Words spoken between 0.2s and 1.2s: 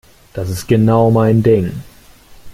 Das ist genau